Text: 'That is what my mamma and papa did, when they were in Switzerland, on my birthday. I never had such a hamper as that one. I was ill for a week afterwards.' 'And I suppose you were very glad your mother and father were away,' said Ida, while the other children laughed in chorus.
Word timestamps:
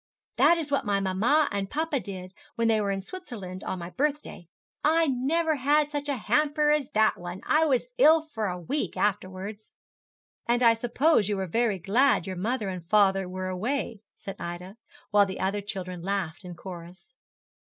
'That 0.37 0.57
is 0.57 0.71
what 0.71 0.83
my 0.83 0.99
mamma 0.99 1.47
and 1.51 1.69
papa 1.69 1.99
did, 1.99 2.33
when 2.55 2.67
they 2.67 2.81
were 2.81 2.89
in 2.89 3.01
Switzerland, 3.01 3.63
on 3.63 3.77
my 3.77 3.91
birthday. 3.91 4.47
I 4.83 5.05
never 5.05 5.57
had 5.57 5.91
such 5.91 6.09
a 6.09 6.17
hamper 6.17 6.71
as 6.71 6.89
that 6.95 7.19
one. 7.19 7.39
I 7.45 7.65
was 7.67 7.85
ill 7.99 8.23
for 8.23 8.47
a 8.47 8.59
week 8.59 8.97
afterwards.' 8.97 9.73
'And 10.47 10.63
I 10.63 10.73
suppose 10.73 11.29
you 11.29 11.37
were 11.37 11.45
very 11.45 11.77
glad 11.77 12.25
your 12.25 12.35
mother 12.35 12.67
and 12.67 12.83
father 12.89 13.29
were 13.29 13.49
away,' 13.49 14.01
said 14.15 14.37
Ida, 14.39 14.75
while 15.11 15.27
the 15.27 15.39
other 15.39 15.61
children 15.61 16.01
laughed 16.01 16.43
in 16.43 16.55
chorus. 16.55 17.13